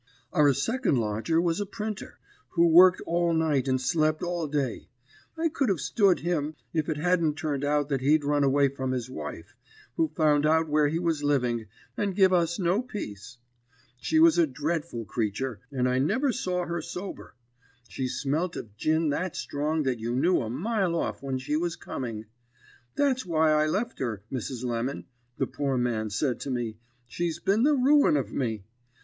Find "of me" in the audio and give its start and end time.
28.17-28.63